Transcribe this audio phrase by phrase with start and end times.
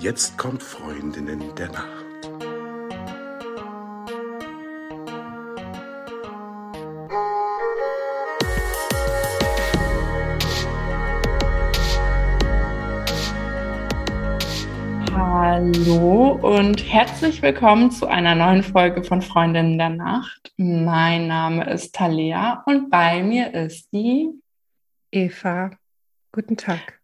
[0.00, 2.04] Jetzt kommt Freundinnen der Nacht.
[15.12, 20.52] Hallo und herzlich willkommen zu einer neuen Folge von Freundinnen der Nacht.
[20.58, 24.30] Mein Name ist Talea und bei mir ist die
[25.10, 25.70] Eva.
[26.30, 26.97] Guten Tag.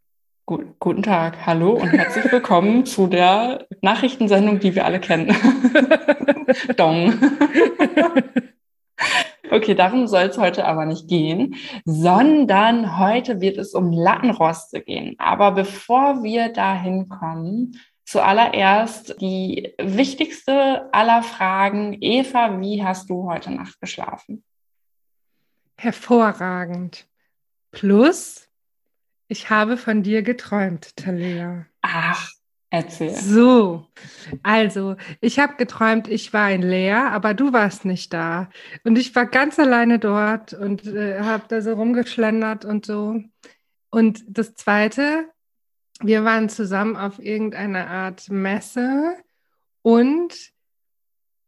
[0.46, 5.34] Gut, guten Tag, hallo und herzlich willkommen zu der Nachrichtensendung, die wir alle kennen.
[6.76, 7.14] Dong.
[9.50, 11.54] Okay, darum soll es heute aber nicht gehen,
[11.84, 15.14] sondern heute wird es um Lattenroste gehen.
[15.18, 21.96] Aber bevor wir dahin kommen, zuallererst die wichtigste aller Fragen.
[22.00, 24.42] Eva, wie hast du heute Nacht geschlafen?
[25.76, 27.06] Hervorragend.
[27.70, 28.43] Plus,
[29.28, 31.66] ich habe von dir geträumt, Talia.
[31.82, 32.30] Ach,
[32.70, 33.14] erzähl.
[33.14, 33.86] So,
[34.42, 38.50] also, ich habe geträumt, ich war in Leer, aber du warst nicht da.
[38.84, 43.20] Und ich war ganz alleine dort und äh, habe da so rumgeschlendert und so.
[43.90, 45.28] Und das Zweite,
[46.00, 49.14] wir waren zusammen auf irgendeiner Art Messe
[49.82, 50.34] und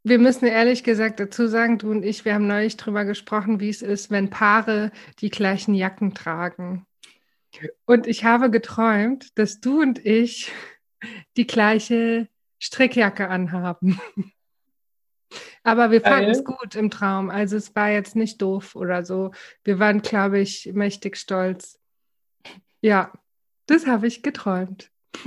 [0.04, 3.70] wir müssen ehrlich gesagt dazu sagen, du und ich, wir haben neulich drüber gesprochen, wie
[3.70, 6.86] es ist, wenn Paare die gleichen Jacken tragen.
[7.84, 10.52] Und ich habe geträumt, dass du und ich
[11.36, 14.00] die gleiche Strickjacke anhaben.
[15.62, 17.28] Aber wir fanden es gut im Traum.
[17.28, 19.32] Also es war jetzt nicht doof oder so.
[19.64, 21.80] Wir waren, glaube ich, mächtig stolz.
[22.80, 23.12] Ja,
[23.66, 24.90] das habe ich geträumt.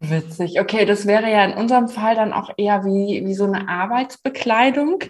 [0.00, 0.58] Witzig.
[0.58, 5.04] Okay, das wäre ja in unserem Fall dann auch eher wie, wie so eine Arbeitsbekleidung.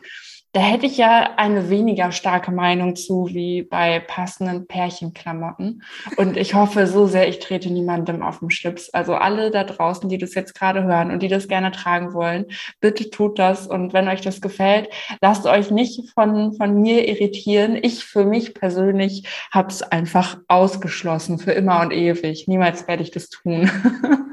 [0.52, 5.84] Da hätte ich ja eine weniger starke Meinung zu wie bei passenden Pärchenklamotten.
[6.16, 8.90] Und ich hoffe so sehr, ich trete niemandem auf den Schlips.
[8.90, 12.46] Also alle da draußen, die das jetzt gerade hören und die das gerne tragen wollen,
[12.80, 13.68] bitte tut das.
[13.68, 14.88] Und wenn euch das gefällt,
[15.20, 17.78] lasst euch nicht von, von mir irritieren.
[17.80, 22.48] Ich für mich persönlich habe es einfach ausgeschlossen für immer und ewig.
[22.48, 23.70] Niemals werde ich das tun.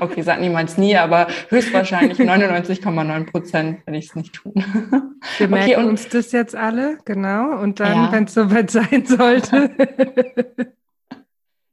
[0.00, 4.54] Okay, sag niemals nie, aber höchstwahrscheinlich 99,9 Prozent werde ich es nicht tun.
[5.38, 7.58] Wir merken okay, uns das jetzt alle, genau.
[7.58, 8.12] Und dann, ja.
[8.12, 9.70] wenn es soweit sein sollte.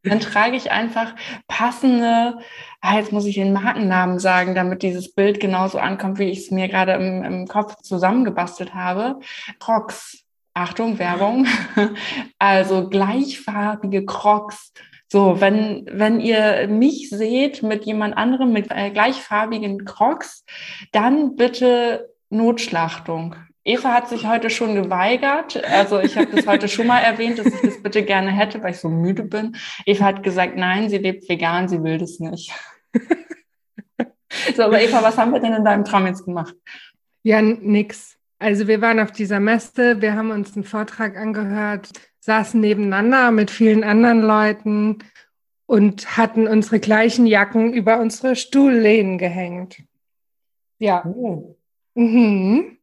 [0.04, 1.16] dann trage ich einfach
[1.48, 2.40] passende,
[2.82, 6.52] ah, jetzt muss ich den Markennamen sagen, damit dieses Bild genauso ankommt, wie ich es
[6.52, 9.20] mir gerade im, im Kopf zusammengebastelt habe.
[9.60, 10.20] Crocs.
[10.54, 11.48] Achtung, Werbung.
[12.38, 14.74] Also gleichfarbige Crocs
[15.14, 20.44] so, wenn, wenn ihr mich seht mit jemand anderem mit äh, gleichfarbigen Crocs,
[20.92, 23.36] dann bitte Notschlachtung.
[23.64, 25.64] Eva hat sich heute schon geweigert.
[25.66, 28.72] Also ich habe das heute schon mal erwähnt, dass ich das bitte gerne hätte, weil
[28.72, 29.56] ich so müde bin.
[29.86, 32.52] Eva hat gesagt, nein, sie lebt vegan, sie will das nicht.
[34.56, 36.56] so, aber Eva, was haben wir denn in deinem Traum jetzt gemacht?
[37.22, 38.18] Ja, nix.
[38.40, 41.92] Also wir waren auf dieser Messe, wir haben uns einen Vortrag angehört
[42.24, 45.00] saßen nebeneinander mit vielen anderen Leuten
[45.66, 49.84] und hatten unsere gleichen Jacken über unsere Stuhllehnen gehängt.
[50.80, 51.06] Ja.
[51.06, 51.58] Oh.
[51.96, 52.78] Mhm.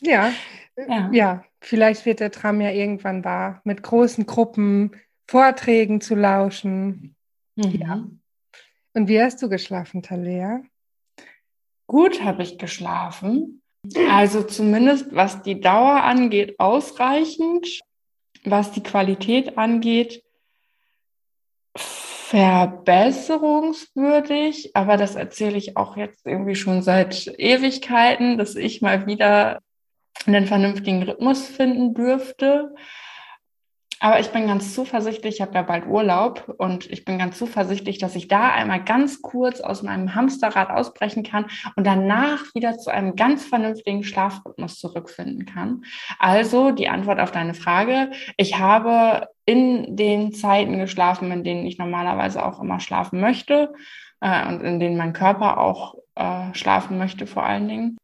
[0.00, 0.32] Ja.
[0.76, 1.10] ja.
[1.12, 4.92] Ja, vielleicht wird der Tram ja irgendwann wahr, mit großen Gruppen
[5.26, 7.16] Vorträgen zu lauschen.
[7.56, 7.70] Mhm.
[7.72, 8.04] Ja.
[8.94, 10.62] Und wie hast du geschlafen, Talea?
[11.88, 13.62] Gut habe ich geschlafen.
[14.08, 17.82] Also zumindest was die Dauer angeht, ausreichend
[18.44, 20.24] was die Qualität angeht,
[21.76, 29.60] verbesserungswürdig, aber das erzähle ich auch jetzt irgendwie schon seit Ewigkeiten, dass ich mal wieder
[30.26, 32.74] einen vernünftigen Rhythmus finden dürfte.
[34.02, 37.98] Aber ich bin ganz zuversichtlich, ich habe ja bald Urlaub und ich bin ganz zuversichtlich,
[37.98, 41.46] dass ich da einmal ganz kurz aus meinem Hamsterrad ausbrechen kann
[41.76, 45.84] und danach wieder zu einem ganz vernünftigen Schlafrhythmus zurückfinden kann.
[46.18, 51.78] Also die Antwort auf deine Frage, ich habe in den Zeiten geschlafen, in denen ich
[51.78, 53.72] normalerweise auch immer schlafen möchte
[54.20, 57.98] äh, und in denen mein Körper auch äh, schlafen möchte vor allen Dingen.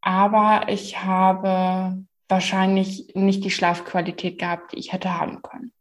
[0.00, 5.72] Aber ich habe wahrscheinlich nicht die Schlafqualität gehabt, die ich hätte haben können.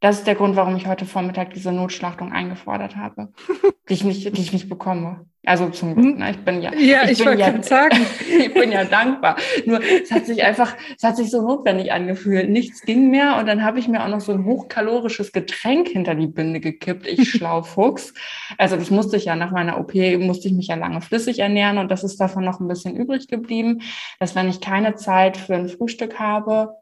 [0.00, 3.32] Das ist der Grund, warum ich heute Vormittag diese Notschlachtung eingefordert habe,
[3.88, 5.26] die ich nicht, die ich nicht bekomme.
[5.48, 6.30] Also zum Glück, ne?
[6.30, 7.96] ich bin ja, ja ich, ich bin ja, sagen.
[8.38, 9.36] ich bin ja dankbar.
[9.64, 12.50] Nur es hat sich einfach, es hat sich so notwendig angefühlt.
[12.50, 16.14] Nichts ging mehr und dann habe ich mir auch noch so ein hochkalorisches Getränk hinter
[16.14, 17.06] die Binde gekippt.
[17.06, 18.12] Ich Schlaufuchs.
[18.58, 21.78] Also das musste ich ja nach meiner OP musste ich mich ja lange flüssig ernähren
[21.78, 23.80] und das ist davon noch ein bisschen übrig geblieben,
[24.20, 26.76] dass wenn ich keine Zeit für ein Frühstück habe,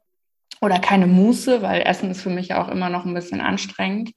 [0.61, 4.13] oder keine Muße, weil Essen ist für mich auch immer noch ein bisschen anstrengend,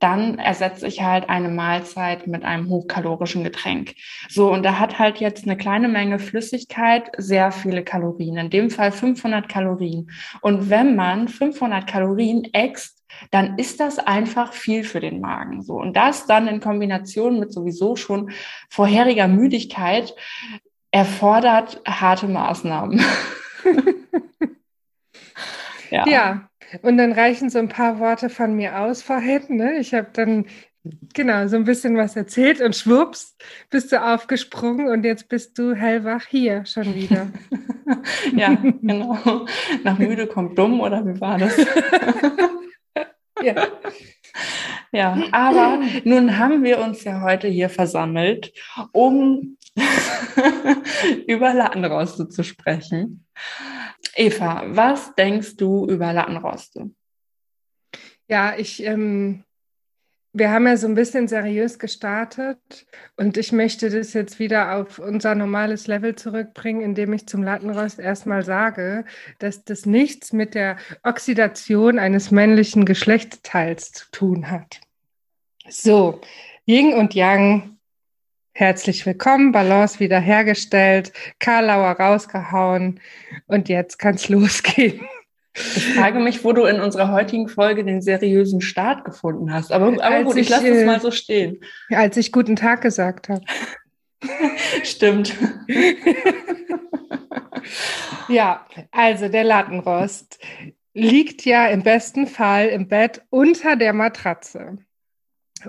[0.00, 3.94] dann ersetze ich halt eine Mahlzeit mit einem hochkalorischen Getränk.
[4.28, 8.70] So, und da hat halt jetzt eine kleine Menge Flüssigkeit sehr viele Kalorien, in dem
[8.70, 10.10] Fall 500 Kalorien.
[10.40, 15.62] Und wenn man 500 Kalorien äxt, dann ist das einfach viel für den Magen.
[15.62, 15.74] So.
[15.74, 18.30] Und das dann in Kombination mit sowieso schon
[18.68, 20.14] vorheriger Müdigkeit
[20.90, 23.02] erfordert harte Maßnahmen.
[25.94, 26.04] Ja.
[26.08, 26.48] ja,
[26.82, 29.42] und dann reichen so ein paar Worte von mir aus vorhin.
[29.48, 29.78] Ne?
[29.78, 30.46] Ich habe dann
[31.14, 33.36] genau so ein bisschen was erzählt und schwupps
[33.70, 37.28] bist du aufgesprungen und jetzt bist du hellwach hier schon wieder.
[38.36, 39.46] ja, genau.
[39.84, 41.56] Nach müde kommt dumm oder wie war das?
[43.42, 43.54] ja.
[44.90, 48.52] Ja, aber nun haben wir uns ja heute hier versammelt,
[48.92, 49.56] um
[51.26, 53.26] über Lattenroste zu sprechen.
[54.16, 56.90] Eva, was denkst du über Lattenroste?
[58.28, 59.44] Ja, ich, ähm,
[60.32, 64.98] wir haben ja so ein bisschen seriös gestartet und ich möchte das jetzt wieder auf
[64.98, 69.04] unser normales Level zurückbringen, indem ich zum Lattenrost erstmal sage,
[69.38, 74.80] dass das nichts mit der Oxidation eines männlichen Geschlechtsteils zu tun hat.
[75.68, 76.20] So,
[76.66, 77.73] Yin und Yang
[78.56, 83.00] Herzlich willkommen, Balance wiederhergestellt, Karlauer rausgehauen
[83.48, 85.00] und jetzt kann es losgehen.
[85.54, 89.72] Ich frage mich, wo du in unserer heutigen Folge den seriösen Start gefunden hast.
[89.72, 91.60] Aber, aber gut, ich, ich lasse es mal so stehen.
[91.90, 93.40] Als ich guten Tag gesagt habe.
[94.84, 95.34] Stimmt.
[98.28, 100.38] ja, also der Lattenrost
[100.92, 104.78] liegt ja im besten Fall im Bett unter der Matratze.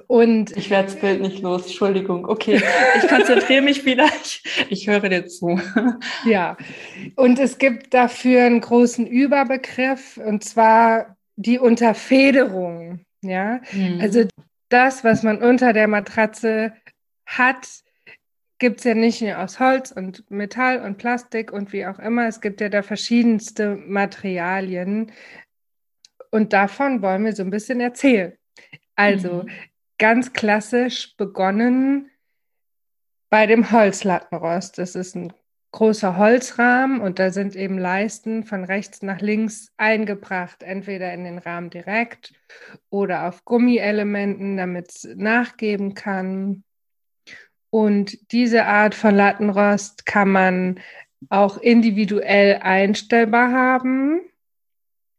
[0.08, 2.28] Und ich werde das Bild nicht los, Entschuldigung.
[2.28, 2.62] Okay,
[2.98, 4.08] ich konzentriere mich wieder.
[4.24, 5.60] Ich, ich höre dir zu.
[6.26, 6.58] Ja,
[7.16, 13.06] und es gibt dafür einen großen Überbegriff und zwar die Unterfederung.
[13.22, 14.00] Ja, mhm.
[14.02, 14.26] also
[14.70, 16.74] das, was man unter der Matratze
[17.26, 17.68] hat,
[18.58, 22.28] gibt es ja nicht nur aus Holz und Metall und Plastik und wie auch immer.
[22.28, 25.12] Es gibt ja da verschiedenste Materialien.
[26.32, 28.34] Und davon wollen wir so ein bisschen erzählen.
[28.96, 29.50] Also, mhm
[29.98, 32.10] ganz klassisch begonnen
[33.30, 34.78] bei dem Holzlattenrost.
[34.78, 35.34] Das ist ein
[35.72, 41.38] großer Holzrahmen und da sind eben Leisten von rechts nach links eingebracht, entweder in den
[41.38, 42.34] Rahmen direkt
[42.90, 46.64] oder auf Gummielementen, damit es nachgeben kann.
[47.70, 50.80] Und diese Art von Lattenrost kann man
[51.28, 54.22] auch individuell einstellbar haben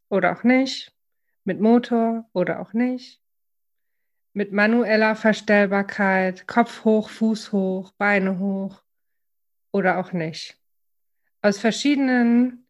[0.09, 0.93] oder auch nicht,
[1.45, 3.21] mit Motor oder auch nicht
[4.37, 8.83] mit manueller Verstellbarkeit, Kopf hoch, Fuß hoch, Beine hoch
[9.73, 10.59] oder auch nicht.
[11.41, 12.67] Aus verschiedenen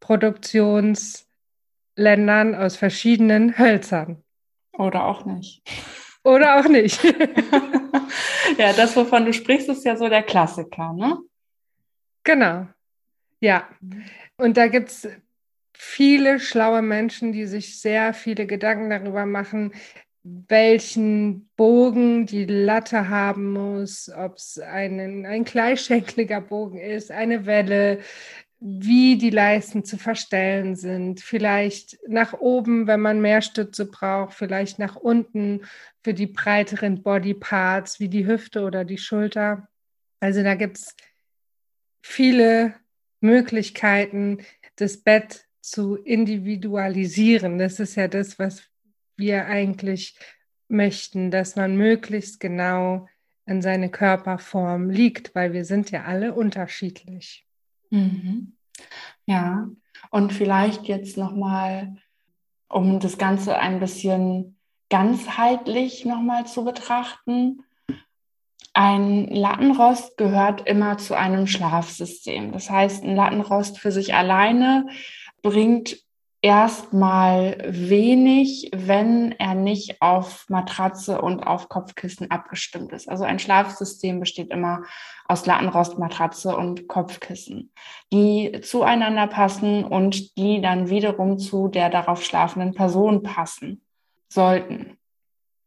[0.00, 4.24] Produktionsländern, aus verschiedenen Hölzern.
[4.72, 5.62] Oder auch nicht.
[6.24, 7.00] Oder auch nicht.
[8.58, 11.20] ja, das, wovon du sprichst, ist ja so der Klassiker, ne?
[12.24, 12.66] Genau.
[13.38, 13.68] Ja.
[14.36, 15.08] Und da gibt es
[15.74, 19.72] viele schlaue Menschen, die sich sehr viele Gedanken darüber machen,
[20.24, 28.00] welchen Bogen die Latte haben muss, ob es ein gleichschenkliger Bogen ist, eine Welle,
[28.58, 34.78] wie die Leisten zu verstellen sind, vielleicht nach oben, wenn man mehr Stütze braucht, vielleicht
[34.78, 35.60] nach unten
[36.02, 39.68] für die breiteren Bodyparts wie die Hüfte oder die Schulter.
[40.20, 40.96] Also da gibt es
[42.00, 42.74] viele
[43.20, 44.38] Möglichkeiten,
[44.76, 47.58] das Bett zu individualisieren.
[47.58, 48.62] Das ist ja das, was
[49.16, 50.16] wir eigentlich
[50.68, 53.08] möchten, dass man möglichst genau
[53.46, 57.46] in seine Körperform liegt, weil wir sind ja alle unterschiedlich.
[57.90, 58.56] Mhm.
[59.26, 59.68] Ja,
[60.10, 61.96] und vielleicht jetzt nochmal,
[62.68, 64.56] um das Ganze ein bisschen
[64.90, 67.62] ganzheitlich nochmal zu betrachten.
[68.72, 72.52] Ein Lattenrost gehört immer zu einem Schlafsystem.
[72.52, 74.86] Das heißt, ein Lattenrost für sich alleine
[75.42, 76.03] bringt
[76.44, 83.08] erstmal wenig, wenn er nicht auf Matratze und auf Kopfkissen abgestimmt ist.
[83.08, 84.82] Also ein Schlafsystem besteht immer
[85.26, 87.72] aus Lattenrost, Matratze und Kopfkissen,
[88.12, 93.80] die zueinander passen und die dann wiederum zu der darauf schlafenden Person passen
[94.28, 94.98] sollten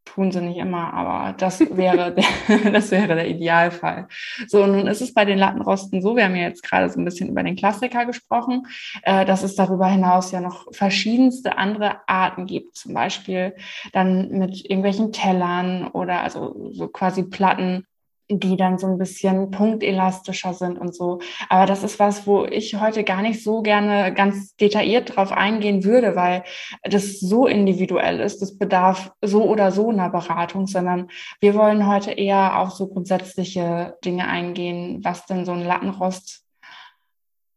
[0.08, 2.14] tun sie nicht immer, aber das wäre,
[2.48, 4.08] der, das wäre der Idealfall.
[4.48, 7.06] So, nun ist es bei den Lattenrosten so, wir haben ja jetzt gerade so ein
[7.06, 8.68] bisschen über den Klassiker gesprochen,
[9.04, 13.54] äh, dass es darüber hinaus ja noch verschiedenste andere Arten gibt, zum Beispiel
[13.94, 17.86] dann mit irgendwelchen Tellern oder also so quasi Platten,
[18.30, 21.20] die dann so ein bisschen punktelastischer sind und so.
[21.50, 25.84] Aber das ist was, wo ich heute gar nicht so gerne ganz detailliert drauf eingehen
[25.84, 26.44] würde, weil
[26.84, 28.42] das so individuell ist.
[28.42, 33.98] Das bedarf so oder so einer Beratung, sondern wir wollen heute eher auf so grundsätzliche
[34.04, 36.44] Dinge eingehen, was denn so ein Lattenrost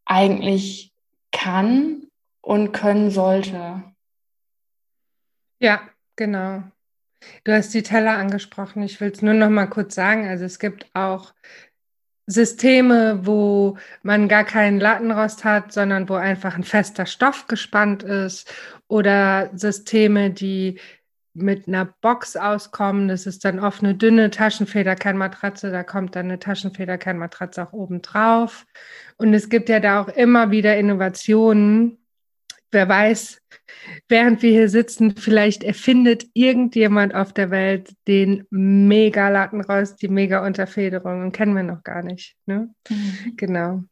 [0.05, 0.93] eigentlich
[1.33, 2.07] kann
[2.41, 3.83] und können sollte.
[5.59, 5.81] Ja,
[6.17, 6.62] genau.
[7.45, 8.83] Du hast die Teller angesprochen.
[8.83, 10.27] Ich will es nur noch mal kurz sagen.
[10.27, 11.35] Also es gibt auch
[12.27, 18.53] Systeme, wo man gar keinen Lattenrost hat, sondern wo einfach ein fester Stoff gespannt ist.
[18.89, 20.79] Oder Systeme, die
[21.33, 23.09] mit einer Box auskommen.
[23.09, 25.71] Das ist dann oft eine dünne Taschenfederkernmatratze.
[25.71, 28.67] Da kommt dann eine Taschenfederkernmatratze auch oben drauf.
[29.17, 31.99] Und es gibt ja da auch immer wieder Innovationen.
[32.73, 33.41] Wer weiß,
[34.09, 40.47] während wir hier sitzen, vielleicht erfindet irgendjemand auf der Welt den mega Lattenrost, die mega
[40.47, 42.37] Unterfederung und kennen wir noch gar nicht.
[42.47, 42.73] Ne?
[42.89, 43.37] Mhm.
[43.37, 43.85] Genau.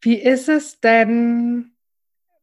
[0.00, 1.72] Wie ist es denn,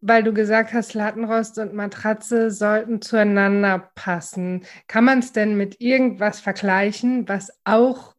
[0.02, 4.66] weil du gesagt hast, Lattenrost und Matratze sollten zueinander passen?
[4.88, 8.14] Kann man es denn mit irgendwas vergleichen, was auch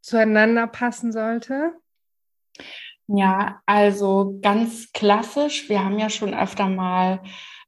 [0.00, 1.74] zueinander passen sollte?
[3.12, 5.68] Ja, also ganz klassisch.
[5.68, 7.20] Wir haben ja schon öfter mal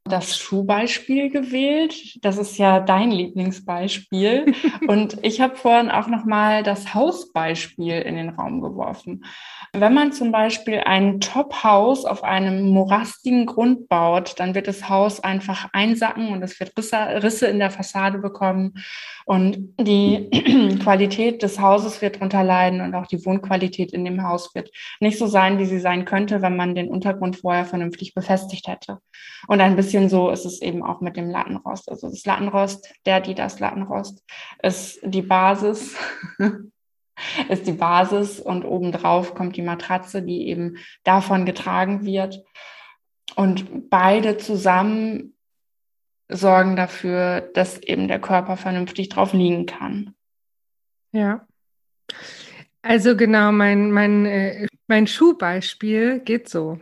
[0.05, 2.25] das Schuhbeispiel gewählt.
[2.25, 4.55] Das ist ja dein Lieblingsbeispiel.
[4.89, 9.25] Und ich habe vorhin auch noch mal das Hausbeispiel in den Raum geworfen.
[9.75, 15.21] Wenn man zum Beispiel ein Top-Haus auf einem morastigen Grund baut, dann wird das Haus
[15.21, 18.75] einfach einsacken und es wird Risse, Risse in der Fassade bekommen.
[19.25, 20.29] Und die
[20.83, 25.17] Qualität des Hauses wird darunter leiden und auch die Wohnqualität in dem Haus wird nicht
[25.17, 28.99] so sein, wie sie sein könnte, wenn man den Untergrund vorher vernünftig befestigt hätte.
[29.49, 31.91] Und ein bisschen so ist es eben auch mit dem Lattenrost.
[31.91, 34.23] Also das Lattenrost, der, die das Lattenrost,
[34.63, 35.97] ist die Basis.
[37.49, 42.43] ist die Basis und obendrauf kommt die Matratze, die eben davon getragen wird.
[43.37, 45.35] Und beide zusammen
[46.29, 50.15] sorgen dafür, dass eben der Körper vernünftig drauf liegen kann.
[51.13, 51.47] Ja.
[52.83, 56.81] Also genau, mein, mein, äh, mein Schuhbeispiel geht so.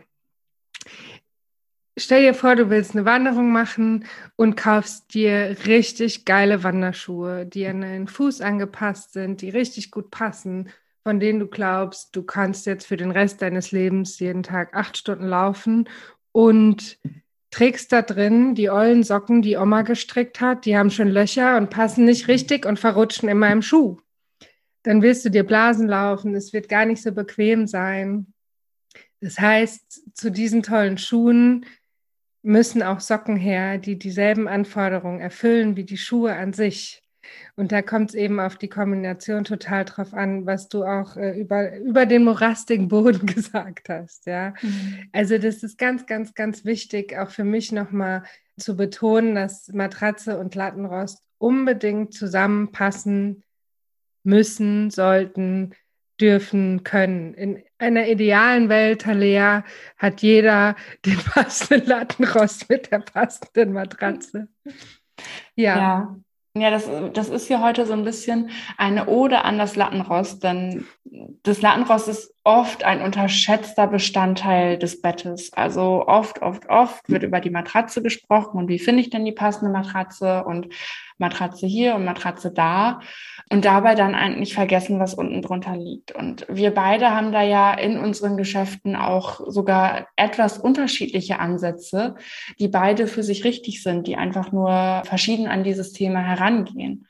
[1.97, 4.05] Stell dir vor, du willst eine Wanderung machen
[4.37, 10.09] und kaufst dir richtig geile Wanderschuhe, die an deinen Fuß angepasst sind, die richtig gut
[10.09, 10.69] passen,
[11.03, 14.97] von denen du glaubst, du kannst jetzt für den Rest deines Lebens jeden Tag acht
[14.97, 15.89] Stunden laufen
[16.31, 16.97] und
[17.49, 21.69] trägst da drin die ollen Socken, die Oma gestrickt hat, die haben schon Löcher und
[21.69, 23.97] passen nicht richtig und verrutschen in meinem Schuh.
[24.83, 28.33] Dann willst du dir Blasen laufen, es wird gar nicht so bequem sein.
[29.19, 31.65] Das heißt, zu diesen tollen Schuhen
[32.43, 37.03] müssen auch Socken her, die dieselben Anforderungen erfüllen wie die Schuhe an sich.
[37.55, 41.39] Und da kommt es eben auf die Kombination total drauf an, was du auch äh,
[41.39, 44.25] über, über den morastigen Boden gesagt hast.
[44.25, 45.09] Ja, mhm.
[45.11, 48.23] also das ist ganz, ganz, ganz wichtig, auch für mich nochmal
[48.57, 53.43] zu betonen, dass Matratze und Lattenrost unbedingt zusammenpassen
[54.23, 55.73] müssen, sollten,
[56.21, 57.33] dürfen, können.
[57.33, 59.63] In einer idealen Welt, Talea,
[59.97, 60.75] hat jeder
[61.05, 64.47] den passenden Lattenrost mit der passenden Matratze.
[65.55, 65.77] Ja.
[65.77, 66.15] ja.
[66.53, 70.85] Ja, das, das ist ja heute so ein bisschen eine Ode an das Lattenrost, denn
[71.43, 75.53] das Lattenrost ist oft ein unterschätzter Bestandteil des Bettes.
[75.53, 79.31] Also oft, oft, oft wird über die Matratze gesprochen und wie finde ich denn die
[79.31, 80.67] passende Matratze und
[81.19, 82.99] Matratze hier und Matratze da
[83.51, 86.13] und dabei dann eigentlich vergessen, was unten drunter liegt.
[86.13, 92.15] Und wir beide haben da ja in unseren Geschäften auch sogar etwas unterschiedliche Ansätze,
[92.59, 97.07] die beide für sich richtig sind, die einfach nur verschieden an dieses Thema herangehen.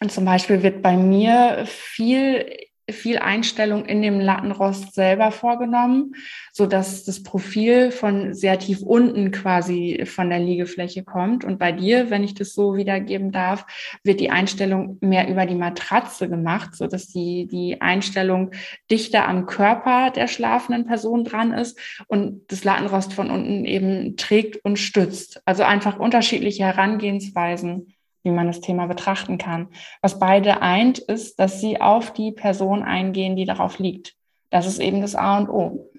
[0.00, 6.14] Und zum Beispiel wird bei mir viel viel Einstellung in dem Lattenrost selber vorgenommen,
[6.52, 11.44] so dass das Profil von sehr tief unten quasi von der Liegefläche kommt.
[11.44, 13.66] Und bei dir, wenn ich das so wiedergeben darf,
[14.04, 18.52] wird die Einstellung mehr über die Matratze gemacht, so dass die, die Einstellung
[18.90, 24.64] dichter am Körper der schlafenden Person dran ist und das Lattenrost von unten eben trägt
[24.64, 25.42] und stützt.
[25.44, 27.94] Also einfach unterschiedliche Herangehensweisen
[28.28, 29.68] wie man das Thema betrachten kann.
[30.02, 34.14] Was beide eint, ist, dass sie auf die Person eingehen, die darauf liegt.
[34.50, 35.90] Das ist eben das A und O.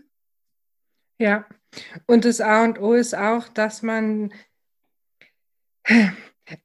[1.17, 1.45] Ja,
[2.05, 4.31] und das A und O ist auch, dass man,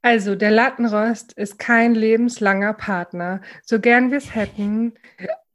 [0.02, 4.94] also der Lattenrost ist kein lebenslanger Partner, so gern wir es hätten.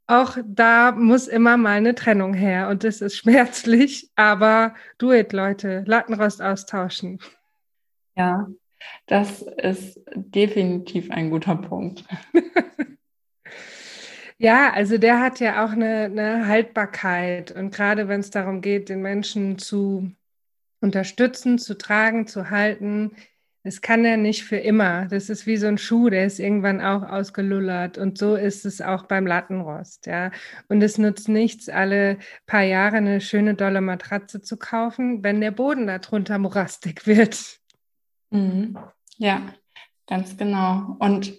[0.08, 5.34] Auch da muss immer mal eine Trennung her und das ist schmerzlich, aber do it,
[5.34, 7.20] Leute, Lattenrost austauschen.
[8.16, 8.48] Ja,
[9.08, 12.04] das ist definitiv ein guter Punkt.
[14.42, 17.52] Ja, also der hat ja auch eine, eine Haltbarkeit.
[17.52, 20.12] Und gerade wenn es darum geht, den Menschen zu
[20.80, 23.12] unterstützen, zu tragen, zu halten,
[23.64, 25.08] das kann er nicht für immer.
[25.08, 27.98] Das ist wie so ein Schuh, der ist irgendwann auch ausgelullert.
[27.98, 30.32] Und so ist es auch beim Lattenrost, ja.
[30.70, 32.18] Und es nutzt nichts, alle
[32.48, 37.60] paar Jahre eine schöne, dolle Matratze zu kaufen, wenn der Boden darunter morastig wird.
[38.32, 38.78] Mhm.
[39.18, 39.54] Ja,
[40.08, 40.96] ganz genau.
[41.00, 41.34] Und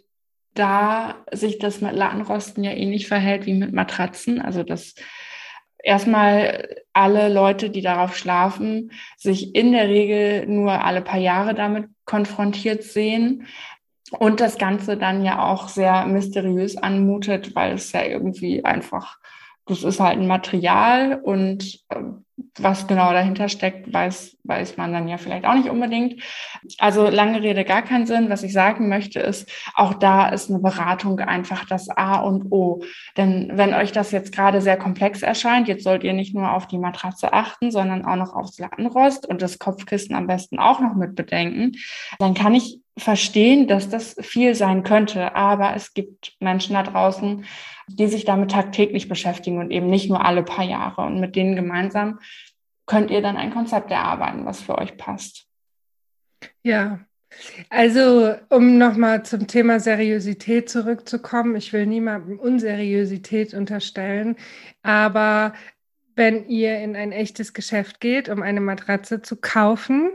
[0.54, 4.94] da sich das mit Lattenrosten ja ähnlich verhält wie mit Matratzen, also das
[5.82, 11.88] erstmal alle Leute, die darauf schlafen, sich in der Regel nur alle paar Jahre damit
[12.04, 13.47] konfrontiert sehen.
[14.18, 19.18] Und das Ganze dann ja auch sehr mysteriös anmutet, weil es ja irgendwie einfach,
[19.67, 22.02] das ist halt ein Material und äh,
[22.59, 26.23] was genau dahinter steckt, weiß, weiß man dann ja vielleicht auch nicht unbedingt.
[26.79, 28.31] Also lange Rede, gar keinen Sinn.
[28.31, 32.83] Was ich sagen möchte, ist, auch da ist eine Beratung einfach das A und O.
[33.17, 36.67] Denn wenn euch das jetzt gerade sehr komplex erscheint, jetzt sollt ihr nicht nur auf
[36.67, 40.95] die Matratze achten, sondern auch noch aufs Lattenrost und das Kopfkissen am besten auch noch
[40.95, 41.73] mit bedenken,
[42.19, 45.35] dann kann ich verstehen, dass das viel sein könnte.
[45.35, 47.45] Aber es gibt Menschen da draußen,
[47.97, 51.02] die sich damit tagtäglich beschäftigen und eben nicht nur alle paar Jahre.
[51.02, 52.20] Und mit denen gemeinsam
[52.87, 55.47] könnt ihr dann ein Konzept erarbeiten, was für euch passt.
[56.62, 57.00] Ja,
[57.68, 64.37] also um nochmal zum Thema Seriosität zurückzukommen, ich will niemandem Unseriosität unterstellen,
[64.82, 65.52] aber
[66.16, 70.11] wenn ihr in ein echtes Geschäft geht, um eine Matratze zu kaufen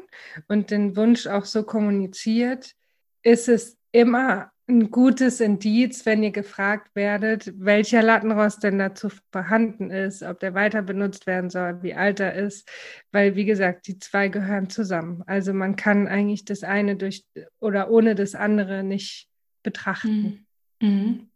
[0.47, 2.75] und den Wunsch auch so kommuniziert,
[3.23, 9.91] ist es immer ein gutes Indiz, wenn ihr gefragt werdet, welcher Lattenrost denn dazu vorhanden
[9.91, 12.67] ist, ob der weiter benutzt werden soll, wie alt er ist,
[13.11, 15.23] weil wie gesagt, die zwei gehören zusammen.
[15.27, 17.25] Also man kann eigentlich das eine durch
[17.59, 19.29] oder ohne das andere nicht
[19.61, 20.45] betrachten.
[20.81, 20.87] Mhm.
[20.87, 21.29] Mhm.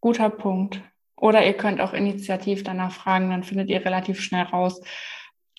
[0.00, 0.80] Guter Punkt.
[1.16, 4.80] Oder ihr könnt auch initiativ danach fragen, dann findet ihr relativ schnell raus,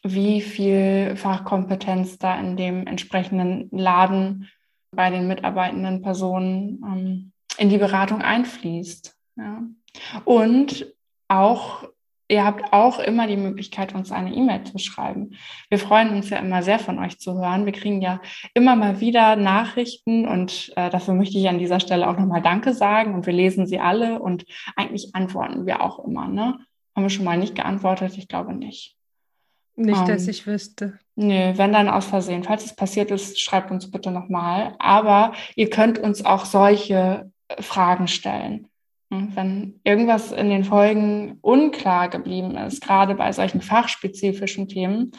[0.04, 4.50] wie viel Fachkompetenz da in dem entsprechenden Laden
[4.92, 9.16] bei den mitarbeitenden Personen ähm, in die Beratung einfließt.
[9.38, 9.64] Ja.
[10.26, 10.94] Und
[11.28, 11.84] auch,
[12.28, 15.32] ihr habt auch immer die Möglichkeit, uns eine E-Mail zu schreiben.
[15.70, 17.66] Wir freuen uns ja immer sehr von euch zu hören.
[17.66, 18.22] Wir kriegen ja
[18.54, 22.74] immer mal wieder Nachrichten und äh, dafür möchte ich an dieser Stelle auch nochmal Danke
[22.74, 23.14] sagen.
[23.14, 26.28] Und wir lesen sie alle und eigentlich antworten wir auch immer.
[26.28, 26.60] Ne?
[26.96, 28.18] Haben wir schon mal nicht geantwortet?
[28.18, 28.99] Ich glaube nicht.
[29.80, 31.00] Nicht, dass ähm, ich wüsste.
[31.16, 32.44] Nee, wenn dann aus Versehen.
[32.44, 34.76] Falls es passiert ist, schreibt uns bitte nochmal.
[34.78, 38.68] Aber ihr könnt uns auch solche äh, Fragen stellen.
[39.10, 45.14] Hm, wenn irgendwas in den Folgen unklar geblieben ist, gerade bei solchen fachspezifischen Themen,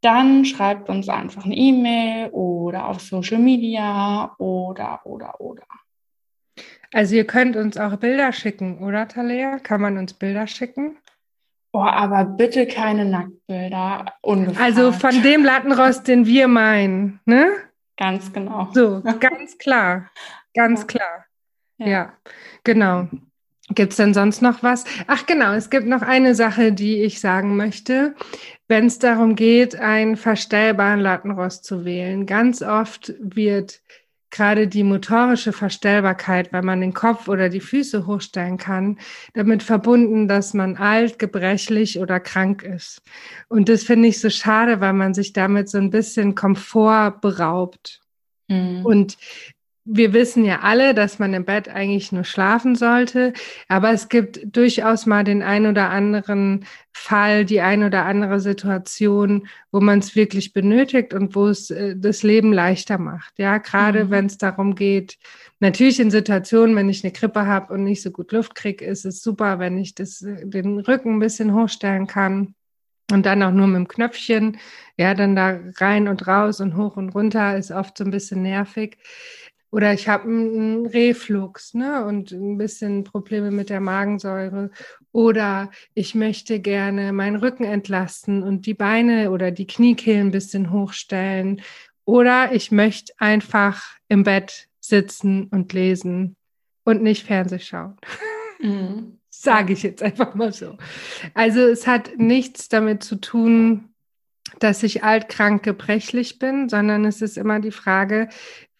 [0.00, 5.62] dann schreibt uns einfach eine E-Mail oder auf Social Media oder, oder, oder.
[6.92, 9.60] Also ihr könnt uns auch Bilder schicken, oder Talea?
[9.60, 10.96] Kann man uns Bilder schicken?
[11.74, 14.04] Oh, aber bitte keine Nacktbilder.
[14.22, 14.60] Ungefragt.
[14.60, 17.48] Also von dem Lattenrost, den wir meinen, ne?
[17.96, 18.68] Ganz genau.
[18.72, 20.08] So, ganz klar.
[20.54, 20.86] Ganz ja.
[20.86, 21.24] klar.
[21.78, 22.12] Ja, ja
[22.62, 23.08] genau.
[23.70, 24.84] Gibt es denn sonst noch was?
[25.08, 28.14] Ach genau, es gibt noch eine Sache, die ich sagen möchte.
[28.68, 33.80] Wenn es darum geht, einen verstellbaren Lattenrost zu wählen, ganz oft wird
[34.34, 38.98] gerade die motorische Verstellbarkeit, weil man den Kopf oder die Füße hochstellen kann,
[39.32, 43.00] damit verbunden, dass man alt, gebrechlich oder krank ist.
[43.48, 48.00] Und das finde ich so schade, weil man sich damit so ein bisschen Komfort beraubt.
[48.48, 48.84] Mhm.
[48.84, 49.16] Und
[49.84, 53.34] wir wissen ja alle, dass man im Bett eigentlich nur schlafen sollte,
[53.68, 59.46] aber es gibt durchaus mal den ein oder anderen Fall, die ein oder andere Situation,
[59.70, 63.38] wo man es wirklich benötigt und wo es äh, das Leben leichter macht.
[63.38, 64.10] Ja, gerade mhm.
[64.10, 65.18] wenn es darum geht,
[65.60, 69.04] natürlich in Situationen, wenn ich eine Krippe habe und nicht so gut Luft kriege, ist
[69.04, 72.54] es super, wenn ich das, äh, den Rücken ein bisschen hochstellen kann.
[73.12, 74.56] Und dann auch nur mit dem Knöpfchen,
[74.96, 78.40] ja, dann da rein und raus und hoch und runter ist oft so ein bisschen
[78.40, 78.96] nervig.
[79.74, 84.70] Oder ich habe einen Reflux ne, und ein bisschen Probleme mit der Magensäure.
[85.10, 90.70] Oder ich möchte gerne meinen Rücken entlasten und die Beine oder die Kniekehlen ein bisschen
[90.70, 91.60] hochstellen.
[92.04, 96.36] Oder ich möchte einfach im Bett sitzen und lesen
[96.84, 97.96] und nicht Fernseh schauen.
[98.60, 99.18] Mhm.
[99.28, 100.78] Sage ich jetzt einfach mal so.
[101.34, 103.92] Also es hat nichts damit zu tun,
[104.58, 108.28] dass ich altkrank gebrechlich bin, sondern es ist immer die Frage,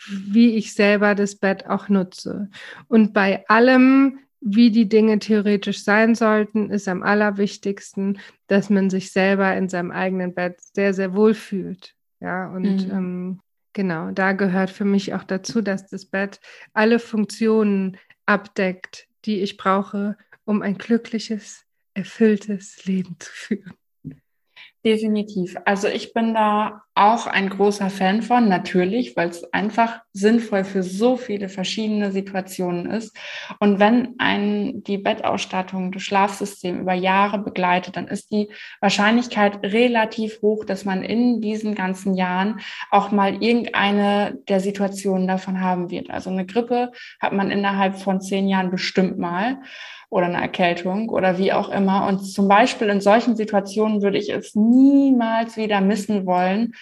[0.06, 2.50] wie ich selber das Bett auch nutze.
[2.88, 9.12] Und bei allem, wie die Dinge theoretisch sein sollten, ist am allerwichtigsten, dass man sich
[9.12, 11.94] selber in seinem eigenen Bett sehr, sehr wohl fühlt.
[12.20, 12.90] Ja, und mhm.
[12.92, 13.40] ähm,
[13.72, 16.40] genau, da gehört für mich auch dazu, dass das Bett
[16.72, 17.96] alle Funktionen
[18.26, 23.72] abdeckt, die ich brauche, um ein glückliches, erfülltes Leben zu führen.
[24.84, 25.56] Definitiv.
[25.64, 30.82] Also ich bin da auch ein großer Fan von, natürlich, weil es einfach sinnvoll für
[30.82, 33.16] so viele verschiedene Situationen ist.
[33.60, 40.42] Und wenn ein die Bettausstattung, das Schlafsystem über Jahre begleitet, dann ist die Wahrscheinlichkeit relativ
[40.42, 46.10] hoch, dass man in diesen ganzen Jahren auch mal irgendeine der Situationen davon haben wird.
[46.10, 49.62] Also eine Grippe hat man innerhalb von zehn Jahren bestimmt mal
[50.14, 52.06] oder eine Erkältung oder wie auch immer.
[52.06, 56.74] Und zum Beispiel in solchen Situationen würde ich es niemals wieder missen wollen,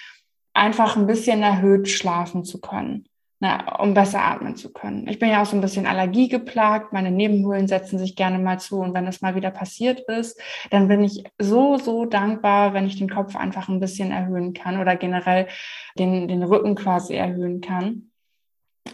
[0.53, 3.07] einfach ein bisschen erhöht schlafen zu können,
[3.41, 5.09] ne, um besser atmen zu können.
[5.09, 8.81] Ich bin ja auch so ein bisschen allergiegeplagt, meine Nebenhöhlen setzen sich gerne mal zu
[8.81, 10.39] und wenn das mal wieder passiert ist,
[10.71, 14.79] dann bin ich so, so dankbar, wenn ich den Kopf einfach ein bisschen erhöhen kann
[14.79, 15.49] oder generell
[15.99, 18.12] den, den Rücken quasi erhöhen kann.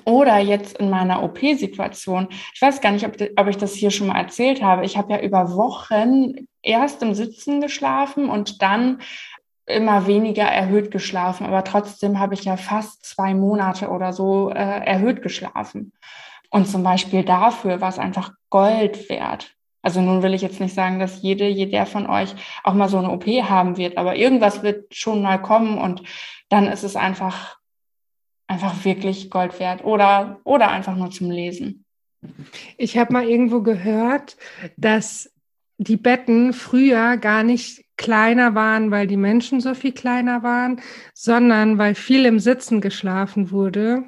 [0.04, 4.08] Oder jetzt in meiner OP-Situation, ich weiß gar nicht, ob, ob, ich das hier schon
[4.08, 4.84] mal erzählt habe.
[4.84, 9.00] Ich habe ja über Wochen erst im Sitzen geschlafen und dann
[9.66, 11.46] immer weniger erhöht geschlafen.
[11.46, 15.92] Aber trotzdem habe ich ja fast zwei Monate oder so äh, erhöht geschlafen.
[16.50, 19.54] Und zum Beispiel dafür war es einfach Gold wert.
[19.82, 22.98] Also nun will ich jetzt nicht sagen, dass jede, jeder von euch auch mal so
[22.98, 26.02] eine OP haben wird, aber irgendwas wird schon mal kommen und
[26.48, 27.57] dann ist es einfach
[28.48, 31.84] einfach wirklich Gold wert oder, oder einfach nur zum Lesen.
[32.76, 34.36] Ich habe mal irgendwo gehört,
[34.76, 35.32] dass
[35.76, 40.80] die Betten früher gar nicht kleiner waren, weil die Menschen so viel kleiner waren,
[41.14, 44.04] sondern weil viel im Sitzen geschlafen wurde.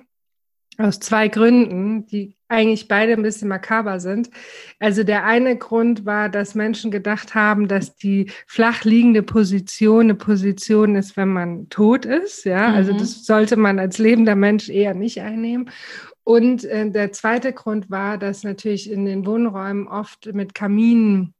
[0.79, 4.30] Aus zwei Gründen, die eigentlich beide ein bisschen makaber sind.
[4.78, 10.14] Also der eine Grund war, dass Menschen gedacht haben, dass die flach liegende Position eine
[10.14, 12.44] Position ist, wenn man tot ist.
[12.44, 12.74] Ja, mhm.
[12.74, 15.70] also das sollte man als lebender Mensch eher nicht einnehmen.
[16.24, 21.34] Und äh, der zweite Grund war, dass natürlich in den Wohnräumen oft mit Kaminen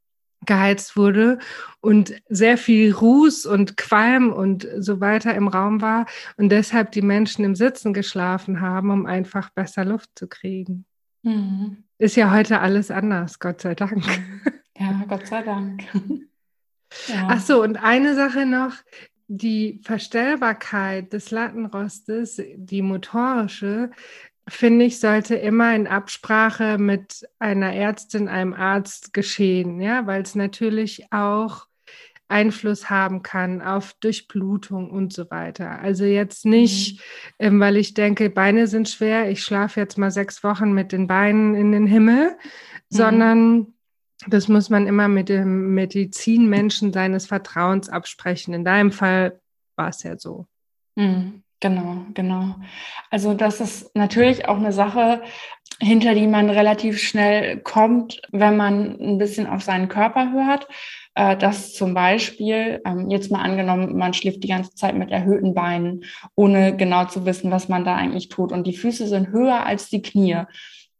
[0.46, 1.38] geheizt wurde
[1.80, 7.02] und sehr viel Ruß und Qualm und so weiter im Raum war und deshalb die
[7.02, 10.86] Menschen im Sitzen geschlafen haben, um einfach besser Luft zu kriegen.
[11.22, 11.85] Mhm.
[11.98, 14.04] Ist ja heute alles anders, Gott sei Dank.
[14.76, 15.85] Ja, Gott sei Dank.
[17.09, 17.28] ja.
[17.28, 18.72] Ach so, und eine Sache noch,
[19.28, 23.90] die Verstellbarkeit des Lattenrostes, die motorische,
[24.48, 30.35] finde ich, sollte immer in Absprache mit einer Ärztin, einem Arzt geschehen, ja, weil es
[30.35, 31.66] natürlich auch
[32.30, 35.80] Einfluss haben kann auf Durchblutung und so weiter.
[35.80, 37.46] Also jetzt nicht, mhm.
[37.46, 41.06] ähm, weil ich denke, Beine sind schwer, ich schlafe jetzt mal sechs Wochen mit den
[41.06, 42.36] Beinen in den Himmel, mhm.
[42.88, 43.66] sondern
[44.26, 48.52] das muss man immer mit dem Medizinmenschen seines Vertrauens absprechen.
[48.52, 49.40] In deinem Fall
[49.76, 50.46] war es ja so.
[50.96, 51.42] Mhm.
[51.60, 52.56] Genau, genau.
[53.10, 55.22] Also das ist natürlich auch eine Sache,
[55.78, 60.68] hinter die man relativ schnell kommt, wenn man ein bisschen auf seinen Körper hört.
[61.20, 65.52] Äh, dass zum Beispiel, ähm, jetzt mal angenommen, man schläft die ganze Zeit mit erhöhten
[65.52, 66.04] Beinen,
[66.35, 68.52] ohne genau zu wissen, was man da eigentlich tut.
[68.52, 70.44] Und die Füße sind höher als die Knie.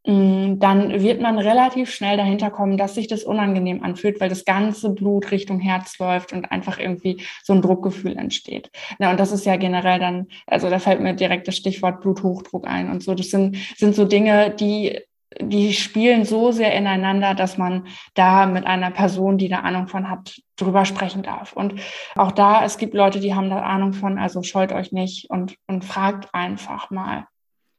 [0.07, 4.45] Mm, dann wird man relativ schnell dahinter kommen, dass sich das unangenehm anfühlt, weil das
[4.45, 8.71] ganze Blut Richtung Herz läuft und einfach irgendwie so ein Druckgefühl entsteht.
[8.99, 12.91] Und das ist ja generell dann, also da fällt mir direkt das Stichwort Bluthochdruck ein
[12.91, 13.15] und so.
[13.15, 15.01] Das sind, sind so Dinge, die
[15.39, 20.11] die spielen so sehr ineinander, dass man da mit einer Person, die da Ahnung von
[20.11, 21.53] hat, drüber sprechen darf.
[21.53, 21.81] Und
[22.17, 25.57] auch da, es gibt Leute, die haben da Ahnung von, also scheut euch nicht und,
[25.67, 27.27] und fragt einfach mal.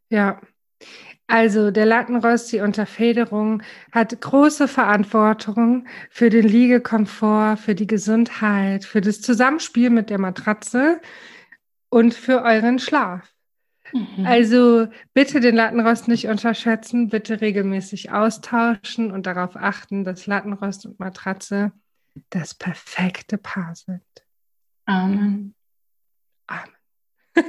[0.09, 0.39] Ja,
[1.27, 9.01] also der Lattenrost, die Unterfederung, hat große Verantwortung für den Liegekomfort, für die Gesundheit, für
[9.01, 10.99] das Zusammenspiel mit der Matratze
[11.89, 13.31] und für euren Schlaf.
[13.93, 14.25] Mhm.
[14.25, 20.99] Also bitte den Lattenrost nicht unterschätzen, bitte regelmäßig austauschen und darauf achten, dass Lattenrost und
[20.99, 21.71] Matratze
[22.29, 24.01] das perfekte Paar sind.
[24.85, 25.55] Amen.
[26.47, 26.75] Amen.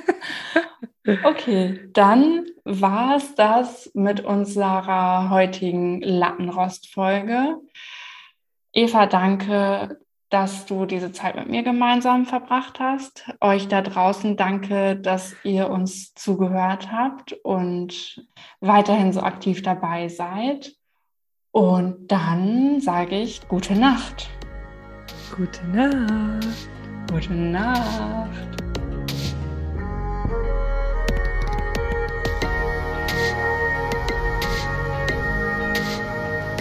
[1.25, 7.57] Okay, dann war es das mit unserer heutigen Lattenrost-Folge.
[8.73, 10.01] Eva, danke,
[10.33, 13.31] dass du diese Zeit mit mir gemeinsam verbracht hast.
[13.41, 18.27] Euch da draußen danke, dass ihr uns zugehört habt und
[18.61, 20.75] weiterhin so aktiv dabei seid.
[21.51, 24.31] Und dann sage ich gute Nacht.
[25.37, 26.69] Gute Nacht.
[27.11, 28.62] Gute Nacht.